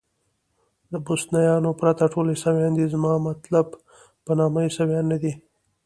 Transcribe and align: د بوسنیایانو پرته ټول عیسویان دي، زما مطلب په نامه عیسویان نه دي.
د 0.91 0.93
بوسنیایانو 1.05 1.77
پرته 1.79 2.03
ټول 2.13 2.25
عیسویان 2.33 2.73
دي، 2.77 2.85
زما 2.93 3.13
مطلب 3.29 3.67
په 4.25 4.31
نامه 4.39 4.59
عیسویان 4.67 5.05
نه 5.11 5.17
دي. 5.23 5.33